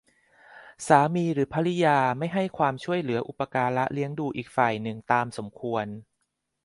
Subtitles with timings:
[0.87, 5.85] สามีหรือภริยาไม่ให้ความช่วยเหลืออุปการะเลี้ยงดูอีกฝ่ายหนึ่งตามสมควร